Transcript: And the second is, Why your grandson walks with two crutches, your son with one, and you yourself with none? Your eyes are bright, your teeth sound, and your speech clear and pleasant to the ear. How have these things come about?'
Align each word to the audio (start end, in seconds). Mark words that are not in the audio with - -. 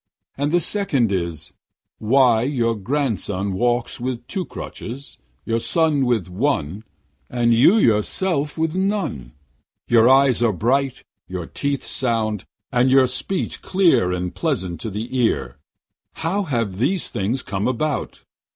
And 0.35 0.51
the 0.51 0.59
second 0.59 1.11
is, 1.11 1.53
Why 1.99 2.41
your 2.41 2.75
grandson 2.75 3.53
walks 3.53 3.99
with 3.99 4.25
two 4.25 4.45
crutches, 4.45 5.19
your 5.45 5.59
son 5.59 6.05
with 6.07 6.27
one, 6.27 6.83
and 7.29 7.53
you 7.53 7.77
yourself 7.77 8.57
with 8.57 8.73
none? 8.73 9.33
Your 9.87 10.09
eyes 10.09 10.41
are 10.41 10.53
bright, 10.53 11.03
your 11.27 11.45
teeth 11.45 11.83
sound, 11.83 12.45
and 12.71 12.89
your 12.89 13.05
speech 13.05 13.61
clear 13.61 14.11
and 14.11 14.33
pleasant 14.33 14.79
to 14.79 14.89
the 14.89 15.15
ear. 15.15 15.57
How 16.13 16.45
have 16.45 16.77
these 16.79 17.09
things 17.11 17.43
come 17.43 17.67
about?' 17.67 18.23